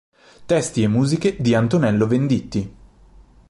Testi 0.47 0.81
e 0.81 0.87
musiche 0.87 1.35
di 1.39 1.53
Antonello 1.53 2.07
Venditti. 2.07 2.75